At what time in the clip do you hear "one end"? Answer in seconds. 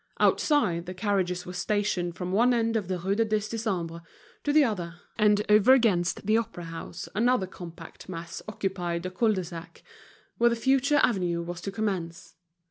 2.31-2.75